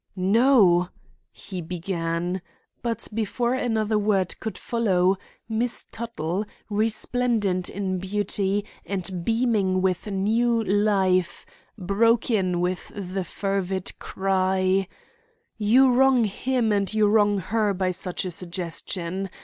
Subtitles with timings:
[0.15, 0.89] "No,"
[1.31, 2.41] he began;
[2.81, 5.15] but before another word could follow,
[5.47, 11.45] Miss Tuttle, resplendent in beauty and beaming with new life,
[11.77, 14.87] broke in with the fervid cry:
[15.59, 19.29] "You wrong him and you wrong her by such a suggestion.